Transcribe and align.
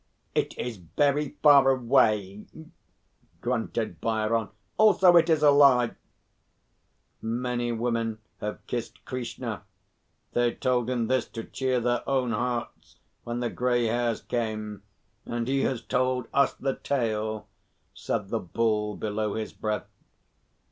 "It 0.33 0.57
is 0.57 0.77
very 0.77 1.37
far 1.43 1.69
away," 1.69 2.47
grunted 3.39 4.01
Bhairon. 4.01 4.49
"Also, 4.75 5.15
it 5.15 5.29
is 5.29 5.43
a 5.43 5.51
lie." 5.51 5.91
"Many 7.21 7.71
women 7.71 8.17
have 8.39 8.65
kissed 8.65 9.05
Krishna. 9.05 9.61
They 10.33 10.55
told 10.55 10.89
him 10.89 11.05
this 11.05 11.27
to 11.27 11.43
cheer 11.43 11.79
their 11.79 12.01
own 12.09 12.31
hearts 12.31 12.95
when 13.25 13.41
the 13.41 13.51
grey 13.51 13.85
hairs 13.85 14.21
came, 14.21 14.81
and 15.23 15.47
he 15.47 15.61
has 15.65 15.83
told 15.83 16.27
us 16.33 16.55
the 16.55 16.73
tale," 16.77 17.47
said 17.93 18.29
the 18.29 18.39
Bull, 18.39 18.95
below 18.95 19.35
his 19.35 19.53
breath. 19.53 19.85